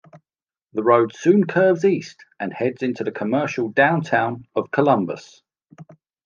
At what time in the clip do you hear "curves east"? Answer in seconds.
1.45-2.25